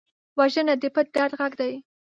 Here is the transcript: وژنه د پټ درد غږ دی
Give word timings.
وژنه 0.37 0.73
د 0.81 0.83
پټ 0.95 1.07
درد 1.15 1.33
غږ 1.39 1.53
دی 1.61 1.73